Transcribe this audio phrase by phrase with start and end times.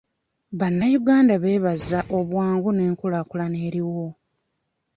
[0.59, 4.07] Bannayuganda beebaza obwangu n'enkulaakulana eriwo.